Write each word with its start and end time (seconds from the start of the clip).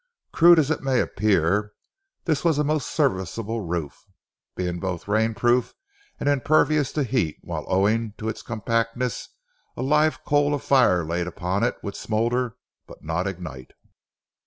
Crude 0.31 0.57
as 0.57 0.71
it 0.71 0.81
may 0.81 0.99
appear, 0.99 1.73
this 2.25 2.43
was 2.43 2.57
a 2.57 2.63
most 2.63 2.89
serviceable 2.89 3.61
roof, 3.61 4.07
being 4.55 4.79
both 4.79 5.07
rain 5.07 5.35
proof 5.35 5.75
and 6.19 6.27
impervious 6.27 6.91
to 6.93 7.03
heat, 7.03 7.37
while, 7.43 7.65
owing 7.67 8.15
to 8.17 8.27
its 8.27 8.41
compactness, 8.41 9.29
a 9.77 9.83
live 9.83 10.23
coal 10.25 10.55
of 10.55 10.63
fire 10.63 11.05
laid 11.05 11.27
upon 11.27 11.61
it 11.63 11.75
would 11.83 11.95
smoulder 11.95 12.55
but 12.87 13.03
not 13.03 13.27
ignite. 13.27 13.73